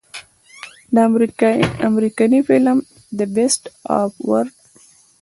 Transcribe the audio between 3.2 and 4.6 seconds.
Beast of War